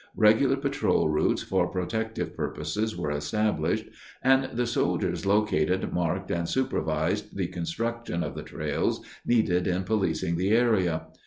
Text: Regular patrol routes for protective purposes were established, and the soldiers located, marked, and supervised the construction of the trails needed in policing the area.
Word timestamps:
Regular 0.17 0.55
patrol 0.57 1.09
routes 1.09 1.43
for 1.43 1.67
protective 1.67 2.35
purposes 2.35 2.97
were 2.97 3.11
established, 3.11 3.85
and 4.23 4.45
the 4.57 4.65
soldiers 4.65 5.27
located, 5.27 5.93
marked, 5.93 6.31
and 6.31 6.49
supervised 6.49 7.37
the 7.37 7.45
construction 7.49 8.23
of 8.23 8.33
the 8.33 8.41
trails 8.41 9.01
needed 9.27 9.67
in 9.67 9.83
policing 9.83 10.37
the 10.37 10.49
area. 10.49 11.03